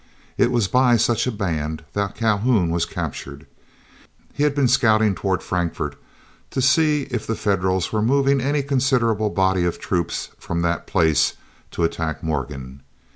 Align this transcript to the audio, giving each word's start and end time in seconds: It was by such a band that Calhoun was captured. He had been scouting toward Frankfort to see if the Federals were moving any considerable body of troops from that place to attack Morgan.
It 0.35 0.49
was 0.51 0.67
by 0.67 0.97
such 0.97 1.27
a 1.27 1.31
band 1.31 1.83
that 1.93 2.15
Calhoun 2.15 2.71
was 2.71 2.87
captured. 2.87 3.45
He 4.33 4.41
had 4.41 4.55
been 4.55 4.67
scouting 4.67 5.13
toward 5.13 5.43
Frankfort 5.43 5.95
to 6.49 6.59
see 6.59 7.03
if 7.11 7.27
the 7.27 7.35
Federals 7.35 7.93
were 7.93 8.01
moving 8.01 8.41
any 8.41 8.63
considerable 8.63 9.29
body 9.29 9.63
of 9.63 9.77
troops 9.77 10.29
from 10.39 10.63
that 10.63 10.87
place 10.87 11.33
to 11.69 11.83
attack 11.83 12.23
Morgan. 12.23 12.81